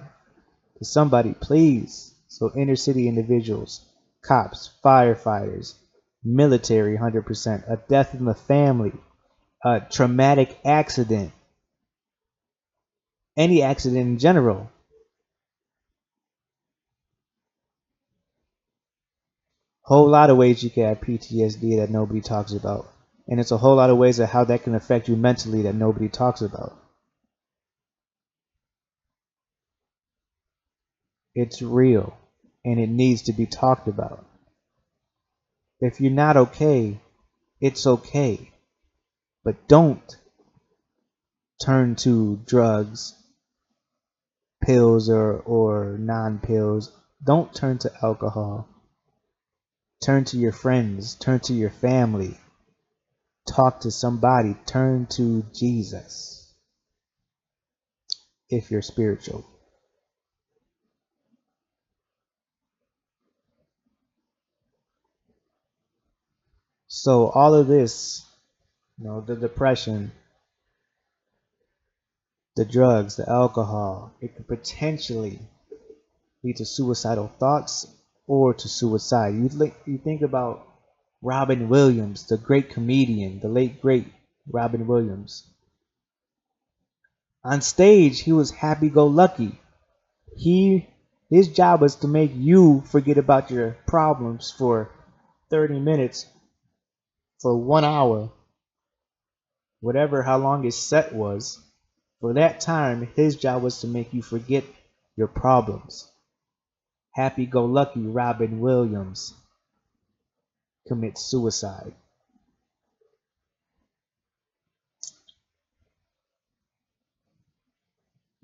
to 0.78 0.84
somebody, 0.84 1.34
please. 1.34 2.12
So, 2.28 2.50
inner 2.56 2.76
city 2.76 3.06
individuals, 3.06 3.84
cops, 4.22 4.70
firefighters, 4.84 5.74
military 6.24 6.96
100%, 6.96 7.70
a 7.70 7.76
death 7.88 8.14
in 8.14 8.24
the 8.24 8.34
family, 8.34 8.92
a 9.64 9.80
traumatic 9.80 10.58
accident, 10.64 11.32
any 13.36 13.62
accident 13.62 14.00
in 14.00 14.18
general. 14.18 14.70
Whole 19.84 20.08
lot 20.08 20.30
of 20.30 20.38
ways 20.38 20.64
you 20.64 20.70
can 20.70 20.84
have 20.84 21.02
PTSD 21.02 21.76
that 21.76 21.90
nobody 21.90 22.22
talks 22.22 22.52
about. 22.52 22.90
And 23.28 23.38
it's 23.38 23.50
a 23.50 23.58
whole 23.58 23.76
lot 23.76 23.90
of 23.90 23.98
ways 23.98 24.18
of 24.18 24.30
how 24.30 24.44
that 24.44 24.62
can 24.62 24.74
affect 24.74 25.08
you 25.08 25.16
mentally 25.16 25.62
that 25.62 25.74
nobody 25.74 26.08
talks 26.08 26.40
about. 26.40 26.74
It's 31.34 31.60
real 31.60 32.16
and 32.64 32.80
it 32.80 32.88
needs 32.88 33.22
to 33.22 33.34
be 33.34 33.44
talked 33.44 33.86
about. 33.86 34.24
If 35.80 36.00
you're 36.00 36.12
not 36.12 36.38
okay, 36.38 36.98
it's 37.60 37.86
okay. 37.86 38.50
But 39.44 39.68
don't 39.68 40.16
turn 41.62 41.96
to 41.96 42.40
drugs, 42.46 43.14
pills 44.62 45.10
or, 45.10 45.40
or 45.40 45.98
non 45.98 46.38
pills. 46.38 46.90
Don't 47.22 47.54
turn 47.54 47.76
to 47.78 47.92
alcohol. 48.02 48.73
Turn 50.04 50.24
to 50.26 50.36
your 50.36 50.52
friends, 50.52 51.14
turn 51.14 51.40
to 51.40 51.54
your 51.54 51.70
family. 51.70 52.38
Talk 53.48 53.80
to 53.80 53.90
somebody, 53.90 54.54
turn 54.66 55.06
to 55.12 55.46
Jesus 55.54 56.52
if 58.50 58.70
you're 58.70 58.82
spiritual. 58.82 59.46
So 66.86 67.30
all 67.30 67.54
of 67.54 67.66
this, 67.66 68.26
you 68.98 69.06
know, 69.06 69.22
the 69.22 69.36
depression, 69.36 70.12
the 72.56 72.66
drugs, 72.66 73.16
the 73.16 73.26
alcohol, 73.26 74.12
it 74.20 74.36
could 74.36 74.48
potentially 74.48 75.38
lead 76.42 76.56
to 76.56 76.66
suicidal 76.66 77.28
thoughts 77.40 77.86
or 78.26 78.54
to 78.54 78.68
suicide. 78.68 79.34
You 79.34 79.48
think 79.48 79.74
you 79.86 79.98
think 79.98 80.22
about 80.22 80.66
Robin 81.22 81.68
Williams, 81.68 82.26
the 82.26 82.36
great 82.36 82.70
comedian, 82.70 83.40
the 83.40 83.48
late 83.48 83.80
great 83.80 84.06
Robin 84.50 84.86
Williams. 84.86 85.46
On 87.42 87.60
stage, 87.60 88.20
he 88.20 88.32
was 88.32 88.50
happy-go-lucky. 88.50 89.60
He 90.36 90.88
his 91.30 91.48
job 91.48 91.80
was 91.80 91.96
to 91.96 92.08
make 92.08 92.32
you 92.34 92.82
forget 92.86 93.18
about 93.18 93.50
your 93.50 93.76
problems 93.86 94.50
for 94.50 94.90
30 95.50 95.80
minutes 95.80 96.26
for 97.40 97.56
one 97.56 97.84
hour, 97.84 98.30
whatever 99.80 100.22
how 100.22 100.38
long 100.38 100.62
his 100.62 100.76
set 100.76 101.14
was, 101.14 101.60
for 102.20 102.34
that 102.34 102.60
time, 102.60 103.06
his 103.16 103.36
job 103.36 103.62
was 103.62 103.80
to 103.80 103.86
make 103.86 104.14
you 104.14 104.22
forget 104.22 104.64
your 105.16 105.28
problems. 105.28 106.10
Happy 107.14 107.46
go 107.46 107.64
lucky 107.64 108.00
Robin 108.00 108.58
Williams 108.60 109.34
commits 110.88 111.24
suicide. 111.24 111.94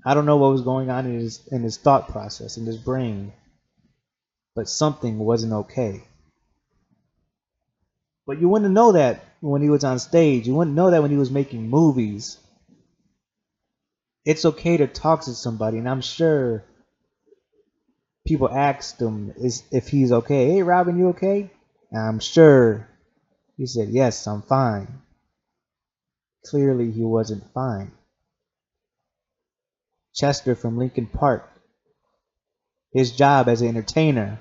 I 0.05 0.15
don't 0.15 0.25
know 0.25 0.37
what 0.37 0.53
was 0.53 0.63
going 0.63 0.89
on 0.89 1.05
in 1.05 1.19
his 1.19 1.47
in 1.49 1.63
his 1.63 1.77
thought 1.77 2.09
process, 2.09 2.57
in 2.57 2.65
his 2.65 2.79
brain, 2.79 3.33
but 4.55 4.69
something 4.69 5.19
wasn't 5.19 5.53
okay. 5.53 6.05
But 8.25 8.41
you 8.41 8.49
wouldn't 8.49 8.73
know 8.73 8.93
that 8.93 9.25
when 9.41 9.63
he 9.63 9.69
was 9.69 9.83
on 9.83 9.99
stage. 9.99 10.47
You 10.47 10.55
wouldn't 10.55 10.77
know 10.77 10.93
that 10.93 11.03
when 11.03 11.11
he 11.11 11.17
was 11.17 11.31
making 11.31 11.69
movies. 11.69 12.39
It's 14.25 14.45
okay 14.45 14.77
to 14.77 14.87
talk 14.87 15.23
to 15.23 15.35
somebody, 15.35 15.79
and 15.79 15.89
I'm 15.89 16.03
sure 16.03 16.65
people 18.31 18.49
asked 18.49 19.03
him 19.03 19.35
is 19.39 19.65
if 19.73 19.89
he's 19.89 20.13
okay. 20.13 20.53
Hey, 20.53 20.63
Robin, 20.63 20.97
you 20.97 21.09
okay? 21.09 21.51
And 21.91 22.01
I'm 22.01 22.21
sure 22.21 22.87
he 23.57 23.67
said, 23.67 23.89
Yes, 23.89 24.25
I'm 24.29 24.43
fine. 24.43 24.87
Clearly, 26.47 26.93
he 26.93 27.03
wasn't 27.03 27.43
fine. 27.53 27.91
Chester 30.15 30.55
from 30.55 30.79
Linkin 30.79 31.09
Park. 31.09 31.45
His 32.95 33.11
job 33.11 33.49
as 33.49 33.63
an 33.63 33.69
entertainer 33.69 34.39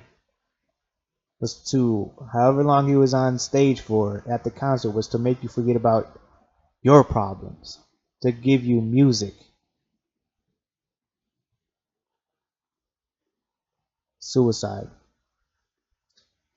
was 1.40 1.68
to 1.72 2.12
however 2.32 2.62
long 2.62 2.86
he 2.86 2.94
was 2.94 3.12
on 3.12 3.40
stage 3.40 3.80
for 3.80 4.22
at 4.30 4.44
the 4.44 4.52
concert 4.52 4.90
was 4.92 5.08
to 5.08 5.18
make 5.18 5.42
you 5.42 5.48
forget 5.48 5.74
about 5.74 6.16
your 6.80 7.02
problems, 7.02 7.78
to 8.22 8.30
give 8.30 8.62
you 8.62 8.80
music. 8.80 9.34
Suicide. 14.20 14.88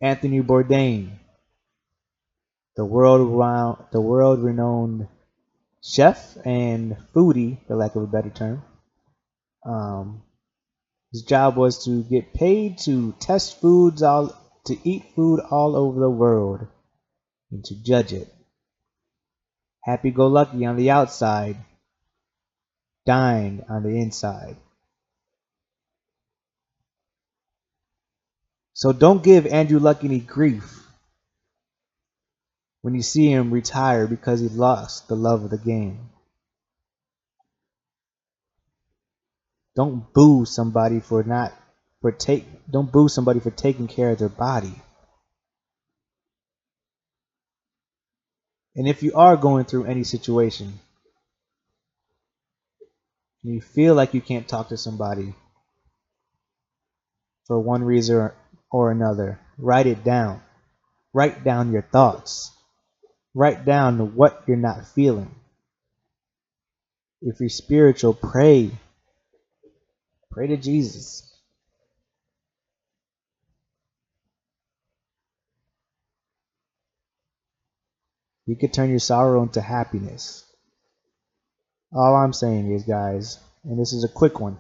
Anthony 0.02 0.42
Bourdain, 0.42 1.18
the 2.76 2.86
world 2.86 3.90
the 3.92 4.02
world 4.02 4.44
renowned 4.44 5.08
chef 5.82 6.38
and 6.46 6.98
foodie, 7.14 7.66
for 7.66 7.76
lack 7.76 7.96
of 7.96 8.04
a 8.04 8.08
better 8.08 8.30
term. 8.30 8.64
Um, 9.66 10.24
his 11.12 11.24
job 11.24 11.56
was 11.56 11.86
to 11.86 12.04
get 12.04 12.34
paid 12.34 12.80
to 12.80 13.14
test 13.14 13.62
foods 13.62 14.02
all 14.02 14.36
to 14.66 14.78
eat 14.84 15.04
food 15.16 15.40
all 15.40 15.76
over 15.76 16.00
the 16.00 16.10
world 16.10 16.68
and 17.52 17.64
to 17.66 17.76
judge 17.76 18.14
it. 18.14 18.34
Happy 19.84 20.12
go 20.12 20.28
lucky 20.28 20.66
on 20.66 20.78
the 20.78 20.90
outside, 20.90 21.58
dying 23.06 23.64
on 23.70 23.84
the 23.84 23.90
inside. 23.90 24.56
So 28.74 28.92
don't 28.92 29.24
give 29.24 29.46
Andrew 29.46 29.80
Luck 29.80 30.04
any 30.04 30.20
grief 30.20 30.84
when 32.82 32.96
you 32.96 33.02
see 33.02 33.32
him 33.32 33.52
retire 33.52 34.08
because 34.08 34.40
he 34.40 34.50
lost 34.50 35.08
the 35.08 35.16
love 35.16 35.44
of 35.44 35.52
the 35.52 35.58
game. 35.58 36.10
Don't 39.76 40.12
boo 40.14 40.46
somebody 40.46 41.00
for 41.00 41.24
not 41.24 41.54
for 42.02 42.12
take 42.12 42.46
don't 42.70 42.92
boo 42.92 43.08
somebody 43.08 43.40
for 43.40 43.52
taking 43.52 43.88
care 43.88 44.12
of 44.12 44.20
their 44.20 44.30
body. 44.30 44.76
And 48.76 48.88
if 48.88 49.04
you 49.04 49.14
are 49.14 49.38
going 49.38 49.66
through 49.66 49.86
any 49.86 50.04
situation, 50.04 50.80
you 53.44 53.62
feel 53.62 53.94
like 53.94 54.14
you 54.14 54.22
can't 54.22 54.48
talk 54.48 54.70
to 54.70 54.78
somebody 54.78 55.36
for 57.46 57.60
one 57.60 57.84
reason 57.84 58.32
another, 58.92 59.40
write 59.58 59.86
it 59.86 60.04
down. 60.04 60.42
Write 61.14 61.44
down 61.44 61.72
your 61.72 61.84
thoughts. 61.84 62.52
Write 63.36 63.66
down 63.66 64.16
what 64.16 64.44
you're 64.48 64.58
not 64.58 64.88
feeling. 64.88 65.34
If 67.22 67.40
you're 67.40 67.50
spiritual, 67.50 68.16
pray. 68.16 68.72
Pray 70.32 70.48
to 70.48 70.58
Jesus. 70.58 71.32
You 78.46 78.56
could 78.56 78.74
turn 78.74 78.90
your 78.90 79.00
sorrow 79.00 79.44
into 79.44 79.62
happiness. 79.62 80.44
All 81.94 82.16
I'm 82.16 82.34
saying 82.34 82.72
is, 82.72 82.84
guys, 82.84 83.40
and 83.64 83.80
this 83.80 83.94
is 83.94 84.04
a 84.04 84.12
quick 84.12 84.40
one. 84.40 84.58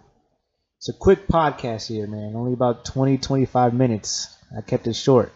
It's 0.83 0.89
a 0.89 0.99
quick 0.99 1.29
podcast 1.29 1.87
here, 1.87 2.07
man. 2.07 2.33
Only 2.35 2.51
about 2.51 2.83
20, 2.83 3.17
25 3.17 3.73
minutes. 3.73 4.27
I 4.53 4.59
kept 4.59 4.85
it 4.85 4.97
short, 4.97 5.31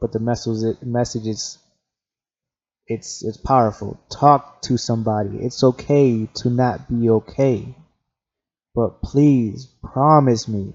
but 0.00 0.10
the 0.10 0.20
message, 0.20 0.78
message 0.80 1.26
is, 1.26 1.58
it's, 2.86 3.22
it's 3.22 3.36
powerful. 3.36 4.00
Talk 4.10 4.62
to 4.62 4.78
somebody. 4.78 5.36
It's 5.36 5.62
okay 5.62 6.26
to 6.36 6.48
not 6.48 6.88
be 6.88 7.10
okay, 7.10 7.74
but 8.74 9.02
please 9.02 9.66
promise 9.82 10.48
me. 10.48 10.72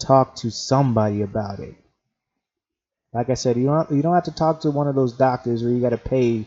Talk 0.00 0.36
to 0.36 0.52
somebody 0.52 1.22
about 1.22 1.58
it. 1.58 1.74
Like 3.12 3.30
I 3.30 3.34
said, 3.34 3.56
you 3.56 3.66
don't 3.66 3.90
you 3.90 4.00
don't 4.00 4.14
have 4.14 4.32
to 4.32 4.32
talk 4.32 4.60
to 4.60 4.70
one 4.70 4.86
of 4.86 4.94
those 4.94 5.14
doctors 5.14 5.64
where 5.64 5.72
you 5.72 5.80
got 5.80 5.88
to 5.88 5.98
pay 5.98 6.46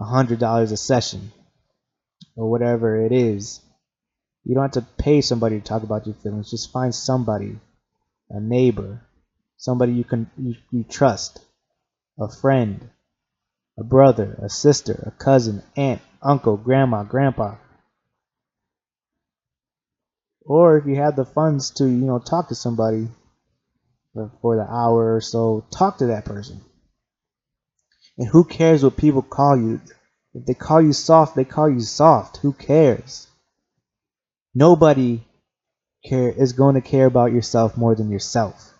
a 0.00 0.04
hundred 0.04 0.38
dollars 0.38 0.72
a 0.72 0.78
session 0.78 1.30
or 2.36 2.50
whatever 2.50 3.04
it 3.04 3.12
is. 3.12 3.60
You 4.48 4.54
don't 4.54 4.74
have 4.74 4.82
to 4.82 4.92
pay 4.96 5.20
somebody 5.20 5.60
to 5.60 5.64
talk 5.64 5.82
about 5.82 6.06
your 6.06 6.14
feelings. 6.14 6.50
Just 6.50 6.72
find 6.72 6.94
somebody, 6.94 7.58
a 8.30 8.40
neighbor, 8.40 9.02
somebody 9.58 9.92
you 9.92 10.04
can 10.04 10.30
you, 10.38 10.54
you 10.70 10.84
trust, 10.84 11.44
a 12.18 12.30
friend, 12.30 12.88
a 13.78 13.84
brother, 13.84 14.38
a 14.42 14.48
sister, 14.48 15.04
a 15.06 15.10
cousin, 15.22 15.62
aunt, 15.76 16.00
uncle, 16.22 16.56
grandma, 16.56 17.02
grandpa. 17.02 17.56
Or 20.46 20.78
if 20.78 20.86
you 20.86 20.96
have 20.96 21.14
the 21.14 21.26
funds 21.26 21.72
to, 21.72 21.84
you 21.84 22.06
know, 22.06 22.18
talk 22.18 22.48
to 22.48 22.54
somebody, 22.54 23.08
for 24.40 24.56
the 24.56 24.62
hour 24.62 25.14
or 25.14 25.20
so, 25.20 25.66
talk 25.70 25.98
to 25.98 26.06
that 26.06 26.24
person. 26.24 26.62
And 28.16 28.26
who 28.26 28.44
cares 28.44 28.82
what 28.82 28.96
people 28.96 29.20
call 29.20 29.58
you? 29.58 29.82
If 30.32 30.46
they 30.46 30.54
call 30.54 30.80
you 30.80 30.94
soft, 30.94 31.36
they 31.36 31.44
call 31.44 31.68
you 31.68 31.80
soft. 31.80 32.38
Who 32.38 32.54
cares? 32.54 33.26
Nobody 34.54 35.24
care 36.04 36.30
is 36.30 36.52
going 36.52 36.74
to 36.74 36.80
care 36.80 37.06
about 37.06 37.32
yourself 37.32 37.76
more 37.76 37.94
than 37.94 38.10
yourself. 38.10 38.72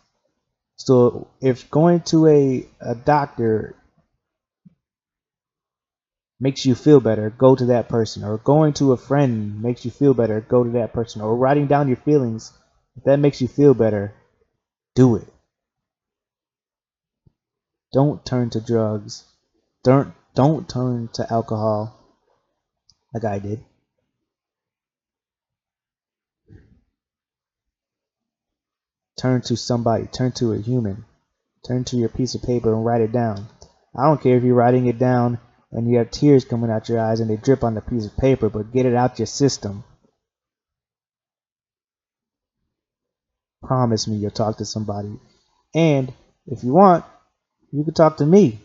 So 0.76 1.28
if 1.40 1.70
going 1.70 2.00
to 2.02 2.26
a, 2.26 2.68
a 2.80 2.94
doctor 2.94 3.74
makes 6.40 6.64
you 6.64 6.74
feel 6.74 7.00
better, 7.00 7.30
go 7.30 7.56
to 7.56 7.66
that 7.66 7.88
person. 7.88 8.24
Or 8.24 8.38
going 8.38 8.72
to 8.74 8.92
a 8.92 8.96
friend 8.96 9.60
makes 9.60 9.84
you 9.84 9.90
feel 9.90 10.14
better, 10.14 10.40
go 10.40 10.64
to 10.64 10.70
that 10.70 10.92
person. 10.92 11.20
Or 11.20 11.36
writing 11.36 11.66
down 11.66 11.88
your 11.88 11.96
feelings, 11.96 12.52
if 12.96 13.04
that 13.04 13.18
makes 13.18 13.40
you 13.40 13.48
feel 13.48 13.74
better, 13.74 14.14
do 14.94 15.16
it. 15.16 15.26
Don't 17.92 18.24
turn 18.24 18.50
to 18.50 18.60
drugs. 18.60 19.24
Don't 19.82 20.12
don't 20.34 20.68
turn 20.68 21.08
to 21.14 21.32
alcohol 21.32 21.98
like 23.12 23.24
I 23.24 23.38
did. 23.38 23.64
Turn 29.18 29.42
to 29.42 29.56
somebody, 29.56 30.06
turn 30.06 30.32
to 30.32 30.52
a 30.52 30.58
human. 30.58 31.04
Turn 31.66 31.84
to 31.84 31.96
your 31.96 32.08
piece 32.08 32.34
of 32.34 32.42
paper 32.42 32.72
and 32.72 32.84
write 32.84 33.00
it 33.00 33.12
down. 33.12 33.48
I 33.96 34.04
don't 34.04 34.22
care 34.22 34.36
if 34.36 34.44
you're 34.44 34.54
writing 34.54 34.86
it 34.86 34.98
down 34.98 35.38
and 35.72 35.90
you 35.90 35.98
have 35.98 36.10
tears 36.10 36.44
coming 36.44 36.70
out 36.70 36.88
your 36.88 37.00
eyes 37.00 37.20
and 37.20 37.28
they 37.28 37.36
drip 37.36 37.64
on 37.64 37.74
the 37.74 37.80
piece 37.80 38.06
of 38.06 38.16
paper, 38.16 38.48
but 38.48 38.72
get 38.72 38.86
it 38.86 38.94
out 38.94 39.18
your 39.18 39.26
system. 39.26 39.82
Promise 43.62 44.06
me 44.06 44.16
you'll 44.16 44.30
talk 44.30 44.58
to 44.58 44.64
somebody. 44.64 45.18
And 45.74 46.12
if 46.46 46.62
you 46.62 46.72
want, 46.72 47.04
you 47.72 47.84
can 47.84 47.94
talk 47.94 48.18
to 48.18 48.26
me. 48.26 48.60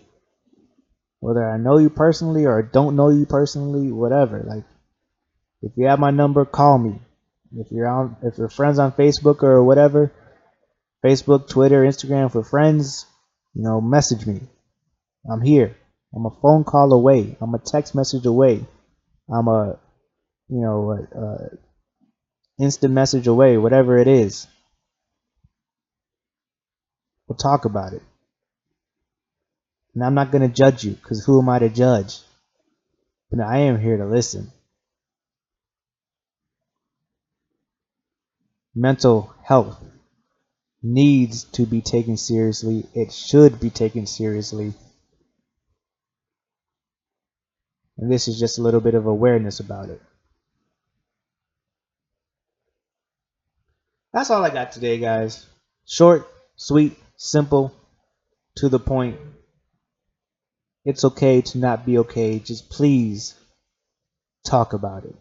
Whether 1.19 1.49
I 1.49 1.57
know 1.57 1.79
you 1.79 1.89
personally 1.89 2.45
or 2.45 2.61
don't 2.61 2.95
know 2.95 3.09
you 3.09 3.25
personally, 3.25 3.91
whatever. 3.91 4.43
Like 4.45 4.65
if 5.61 5.71
you 5.77 5.87
have 5.87 5.99
my 5.99 6.11
number, 6.11 6.45
call 6.45 6.77
me. 6.77 7.01
If 7.55 7.71
you're 7.71 7.87
on 7.87 8.17
if 8.23 8.37
you're 8.37 8.49
friends 8.49 8.79
on 8.79 8.91
Facebook 8.91 9.41
or 9.43 9.63
whatever, 9.63 10.11
Facebook, 11.03 11.49
Twitter, 11.49 11.83
Instagram 11.83 12.31
for 12.31 12.43
friends, 12.43 13.05
you 13.53 13.63
know, 13.63 13.81
message 13.81 14.25
me. 14.25 14.41
I'm 15.29 15.41
here. 15.41 15.75
I'm 16.15 16.25
a 16.25 16.31
phone 16.41 16.63
call 16.63 16.93
away. 16.93 17.35
I'm 17.41 17.53
a 17.53 17.59
text 17.59 17.95
message 17.95 18.25
away. 18.25 18.65
I'm 19.29 19.47
a 19.47 19.79
you 20.49 20.61
know, 20.61 20.91
a, 20.91 21.19
a 21.19 21.49
instant 22.63 22.93
message 22.93 23.27
away, 23.27 23.57
whatever 23.57 23.97
it 23.97 24.07
is. 24.07 24.47
We'll 27.27 27.37
talk 27.37 27.65
about 27.65 27.93
it. 27.93 28.03
And 29.95 30.03
I'm 30.03 30.13
not 30.13 30.31
going 30.31 30.47
to 30.47 30.53
judge 30.53 30.83
you 30.83 30.91
because 30.91 31.23
who 31.25 31.41
am 31.41 31.49
I 31.49 31.59
to 31.59 31.69
judge? 31.69 32.19
But 33.31 33.43
I 33.43 33.59
am 33.59 33.79
here 33.79 33.97
to 33.97 34.05
listen. 34.05 34.51
Mental 38.75 39.33
health 39.43 39.79
needs 40.83 41.45
to 41.45 41.65
be 41.65 41.81
taken 41.81 42.17
seriously. 42.17 42.85
It 42.93 43.11
should 43.11 43.59
be 43.59 43.69
taken 43.69 44.05
seriously. 44.05 44.73
And 47.97 48.11
this 48.11 48.27
is 48.27 48.39
just 48.39 48.59
a 48.59 48.61
little 48.61 48.81
bit 48.81 48.95
of 48.95 49.05
awareness 49.05 49.59
about 49.59 49.89
it. 49.89 50.01
That's 54.11 54.29
all 54.29 54.43
I 54.43 54.49
got 54.49 54.73
today, 54.73 54.97
guys. 54.99 55.45
Short, 55.85 56.27
sweet, 56.55 56.97
simple, 57.17 57.73
to 58.57 58.69
the 58.69 58.79
point. 58.79 59.17
It's 60.85 61.05
okay 61.05 61.41
to 61.41 61.57
not 61.57 61.85
be 61.85 61.99
okay. 61.99 62.39
Just 62.39 62.69
please 62.69 63.35
talk 64.45 64.73
about 64.73 65.05
it. 65.05 65.15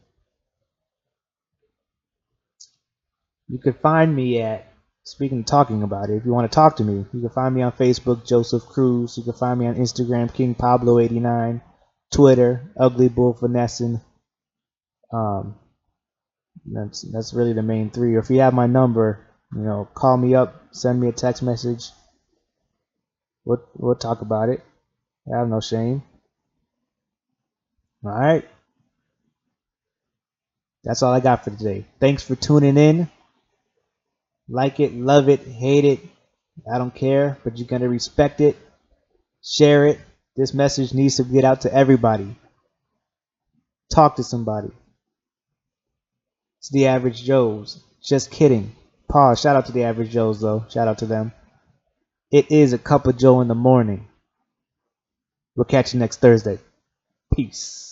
You 3.48 3.58
can 3.58 3.74
find 3.74 4.14
me 4.14 4.40
at, 4.42 4.71
speaking 5.04 5.40
of 5.40 5.46
talking 5.46 5.82
about 5.82 6.10
it, 6.10 6.16
if 6.16 6.24
you 6.24 6.32
want 6.32 6.50
to 6.50 6.54
talk 6.54 6.76
to 6.76 6.84
me, 6.84 7.04
you 7.12 7.20
can 7.20 7.30
find 7.30 7.54
me 7.54 7.62
on 7.62 7.72
Facebook, 7.72 8.26
Joseph 8.26 8.64
Cruz. 8.64 9.16
You 9.16 9.24
can 9.24 9.32
find 9.32 9.58
me 9.58 9.66
on 9.66 9.74
Instagram, 9.74 10.32
King 10.32 10.54
Pablo89, 10.54 11.60
Twitter, 12.12 12.72
Ugly 12.78 13.08
Bull 13.08 13.34
Finessing. 13.34 14.00
Um, 15.12 15.56
that's 16.64 17.02
that's 17.12 17.34
really 17.34 17.52
the 17.52 17.62
main 17.62 17.90
three. 17.90 18.14
Or 18.14 18.20
if 18.20 18.30
you 18.30 18.40
have 18.40 18.54
my 18.54 18.66
number, 18.66 19.26
you 19.54 19.62
know, 19.62 19.88
call 19.94 20.16
me 20.16 20.34
up, 20.34 20.62
send 20.72 21.00
me 21.00 21.08
a 21.08 21.12
text 21.12 21.42
message. 21.42 21.90
We'll 23.44 23.62
we'll 23.74 23.96
talk 23.96 24.20
about 24.20 24.48
it. 24.48 24.62
I 25.32 25.38
have 25.38 25.48
no 25.48 25.60
shame. 25.60 26.02
All 28.04 28.10
right. 28.10 28.48
That's 30.84 31.02
all 31.02 31.12
I 31.12 31.20
got 31.20 31.44
for 31.44 31.50
today. 31.50 31.84
Thanks 32.00 32.24
for 32.24 32.34
tuning 32.34 32.76
in. 32.76 33.08
Like 34.48 34.80
it, 34.80 34.94
love 34.94 35.28
it, 35.28 35.40
hate 35.46 35.84
it. 35.84 36.00
I 36.72 36.78
don't 36.78 36.94
care, 36.94 37.38
but 37.44 37.58
you're 37.58 37.66
going 37.66 37.82
to 37.82 37.88
respect 37.88 38.40
it. 38.40 38.56
Share 39.42 39.86
it. 39.86 40.00
This 40.36 40.54
message 40.54 40.94
needs 40.94 41.16
to 41.16 41.24
get 41.24 41.44
out 41.44 41.62
to 41.62 41.74
everybody. 41.74 42.36
Talk 43.92 44.16
to 44.16 44.22
somebody. 44.22 44.70
It's 46.58 46.70
the 46.70 46.86
average 46.86 47.22
Joes. 47.22 47.82
Just 48.02 48.30
kidding. 48.30 48.74
Pause. 49.08 49.40
Shout 49.40 49.56
out 49.56 49.66
to 49.66 49.72
the 49.72 49.84
average 49.84 50.10
Joes, 50.10 50.40
though. 50.40 50.64
Shout 50.70 50.88
out 50.88 50.98
to 50.98 51.06
them. 51.06 51.32
It 52.30 52.50
is 52.50 52.72
a 52.72 52.78
cup 52.78 53.06
of 53.06 53.18
Joe 53.18 53.40
in 53.42 53.48
the 53.48 53.54
morning. 53.54 54.08
We'll 55.54 55.64
catch 55.64 55.92
you 55.92 56.00
next 56.00 56.20
Thursday. 56.20 56.58
Peace. 57.34 57.91